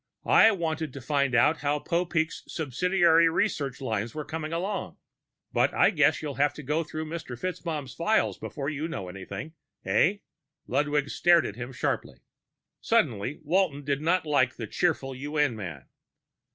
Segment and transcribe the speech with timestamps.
[0.25, 4.97] I wanted to find out how Popeek's subsidiary research lines were coming along.
[5.53, 7.37] But I guess you'll have to go through Mr.
[7.39, 9.53] FitzMaugham's files before you know anything,
[9.85, 10.17] eh?"
[10.65, 12.21] Ludwig stared at him sharply.
[12.79, 15.85] Suddenly, Walton did not like the cheerful UN man.